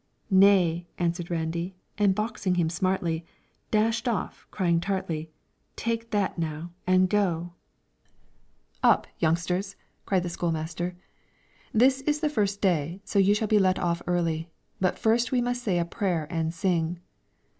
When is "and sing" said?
16.31-16.99